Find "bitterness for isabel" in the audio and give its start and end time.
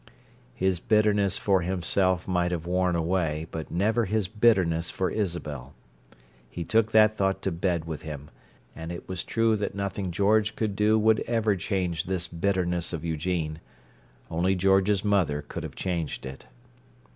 4.27-5.75